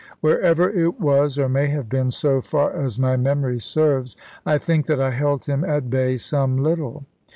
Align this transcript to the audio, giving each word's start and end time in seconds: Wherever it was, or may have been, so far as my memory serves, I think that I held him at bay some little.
Wherever 0.19 0.67
it 0.67 0.99
was, 0.99 1.37
or 1.37 1.47
may 1.47 1.67
have 1.67 1.87
been, 1.87 2.09
so 2.09 2.41
far 2.41 2.71
as 2.73 2.97
my 2.97 3.15
memory 3.17 3.59
serves, 3.59 4.17
I 4.47 4.57
think 4.57 4.87
that 4.87 4.99
I 4.99 5.11
held 5.11 5.45
him 5.45 5.63
at 5.63 5.91
bay 5.91 6.17
some 6.17 6.57
little. 6.57 7.05